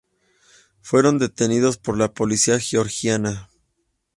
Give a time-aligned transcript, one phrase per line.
[0.81, 3.51] Fueron detenidos por la policía georgiana.